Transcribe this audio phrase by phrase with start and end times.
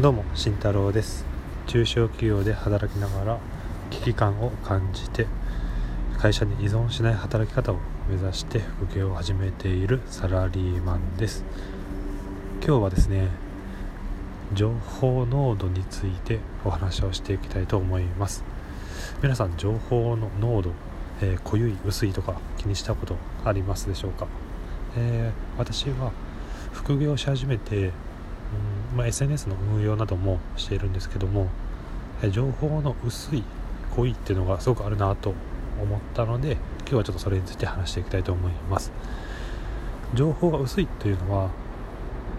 [0.00, 1.24] どうも慎太郎です。
[1.68, 3.38] 中小企業で働きながら
[3.90, 5.28] 危機感を感じて
[6.18, 7.76] 会社に依存しない働き方を
[8.08, 11.44] 目指して副業を始めているサラリーマンです。
[12.66, 13.28] 今日はですね
[14.52, 18.42] 情報濃度についてお話をしていきたいと思います。
[19.22, 20.72] 皆さん情報の濃度、
[21.22, 24.26] えー、濃い薄いとか気にしたことありますでしょうか、
[24.96, 26.10] えー、私は
[26.72, 27.92] 副業し始めて
[28.94, 31.48] まあ、SNS の運用などもしているんですけども
[32.30, 33.42] 情報の薄い
[33.96, 35.34] 濃いっていうのがすごくあるなと
[35.82, 38.92] 思ったので今日はちょっとそれについて話していきたいと思います。
[40.14, 41.50] 情報が薄いというのは、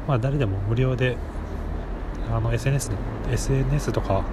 [0.08, 1.18] まあ、誰でも無料で
[2.32, 2.92] あの SNS,
[3.32, 4.24] SNS とか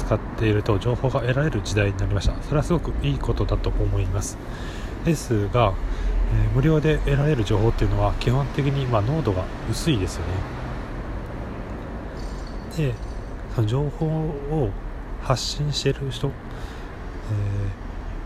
[0.00, 2.34] 使っていると情報が得られる時代になりました。
[2.42, 4.36] それはすごくいいことだと思います。
[5.04, 5.72] ですが、
[6.34, 10.59] えー、無料で得られる情報っていうのは基本的にま濃度が薄いですよね。
[12.76, 12.94] で
[13.54, 14.70] その情報を
[15.22, 16.34] 発信している人、えー、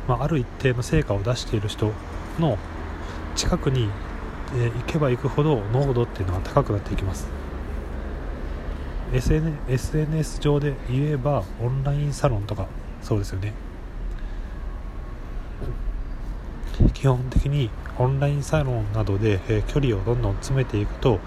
[0.08, 1.92] まあ、ある一定の成果を出している人
[2.38, 2.58] の
[3.34, 3.88] 近くに、
[4.55, 7.28] えー、行けば行くほど濃度っていうのは高くなっていきます。
[9.12, 12.66] SN SNS 上で言えばオンラインサロンとか
[13.00, 13.52] そうですよね。
[16.92, 21.20] 基本的にオンラインサロンなどで、えー、距離をどんどん詰めていくと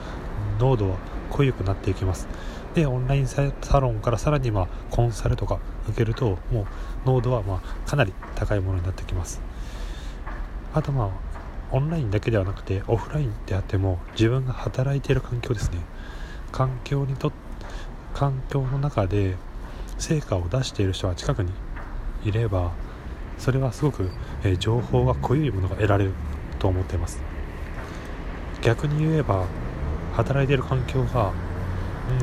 [0.59, 0.97] 濃度は
[1.29, 2.27] 濃ゆくなっていきます。
[2.77, 3.41] でオンラインサ
[3.79, 6.65] ロンからさらにまコンサルとか受けるともう
[7.07, 9.41] 濃度はまかなり高いものになってきます。
[10.75, 11.09] あとまあ
[11.71, 15.79] オンラインだけではなくてオフラインであっても自分が働いている環境ですね。
[16.51, 17.31] 環境にと
[18.13, 19.37] 環境の中で
[19.97, 21.51] 成果を出している人が近くに
[22.23, 22.73] いれば
[23.39, 24.11] それはすごく、
[24.43, 26.11] えー、情報が濃いものが得られる
[26.59, 27.19] と思っています。
[28.61, 29.47] 逆に言えば
[30.13, 31.31] 働いている環境が、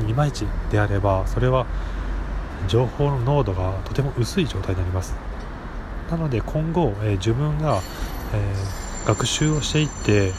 [0.07, 1.65] いまいちであればそれは
[2.67, 5.15] 情報の濃度がとても薄い状態になります。
[6.09, 7.81] なので今後、え、自分が、
[8.33, 8.55] え、
[9.05, 10.31] 学習をしていって、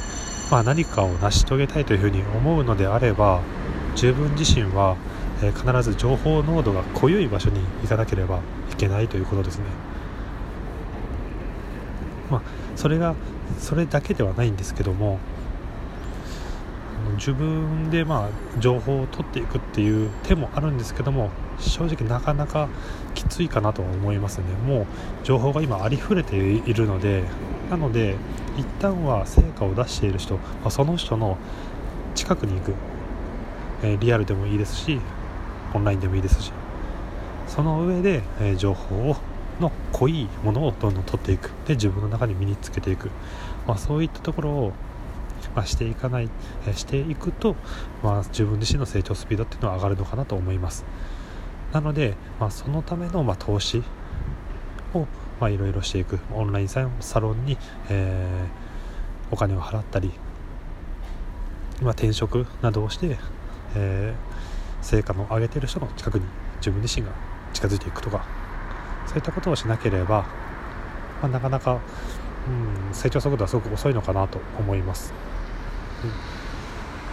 [0.51, 3.41] まあ、何かを成し遂げたいというふうに思うのであれば
[3.95, 4.97] 自分自身は、
[5.43, 8.39] え、必ず情報濃度が濃い場所に行かなければ
[8.73, 9.65] いけないということですね。
[12.31, 12.43] まあ
[12.75, 13.15] それが
[13.59, 15.19] それだけではないんですけども
[17.15, 22.69] 自分でまあ情報を取っていくっていう手もあるんですけども正直なかなか
[23.15, 24.45] きついかなと思いますね。
[24.67, 24.87] もう
[25.25, 27.25] 情報が今ありふれているので
[27.71, 28.17] なので
[28.57, 31.37] 一旦は成果を出している人、まあ、その人の
[32.15, 32.75] 近くに行く、
[33.83, 35.01] えー、リアルでもいいですし
[35.75, 36.53] オンラインでもいいですし
[37.47, 39.17] その上で、えー、情報を
[39.61, 41.51] の濃いものをどんどん取っていく。
[41.67, 43.11] で自分の中に身につけていく、
[43.67, 44.73] まあ、そういったところを
[45.55, 46.29] まあ、していかない、
[46.67, 47.57] えしていくと、
[48.03, 50.85] まあ、自分自身の成長スピードっていうのは上がるのかなと思います。
[51.73, 53.83] なので、まあ、そのための、まあ、投資
[54.95, 55.07] を、
[55.49, 56.19] いろいろしていく。
[56.33, 56.81] オンラインサ
[57.21, 57.59] ロンに、
[57.91, 60.13] えー、お金を払ったり、
[61.83, 63.19] まあ、転職などをして、
[63.75, 66.25] えー、成果の上げてる人の近くに
[66.59, 67.13] 自分自身が
[67.53, 68.25] 近づいていくとか
[69.07, 70.27] そういったことをしなければ、
[71.23, 71.81] まあ、なかなか、
[72.49, 75.13] うん、成長速度はすごく遅いのかなと思います。
[76.05, 76.11] うん。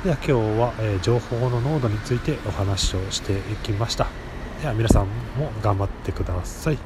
[0.04, 4.08] では今日は、えー、情報の濃度についてお話をしていきました。
[4.62, 5.08] では皆さん
[5.38, 6.78] も頑張ってください。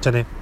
[0.00, 0.39] じゃあね。